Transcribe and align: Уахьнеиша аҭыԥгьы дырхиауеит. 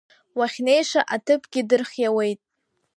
Уахьнеиша 0.37 1.01
аҭыԥгьы 1.15 1.61
дырхиауеит. 1.69 2.39